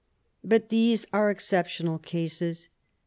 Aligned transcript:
But 0.43 0.69
these 0.69 1.05
are 1.13 1.29
exceptional 1.29 1.99
cases. 1.99 2.69